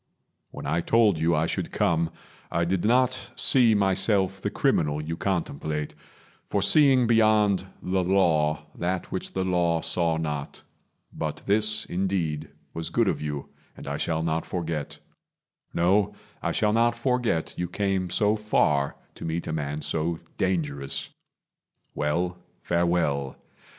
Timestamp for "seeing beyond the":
6.63-8.03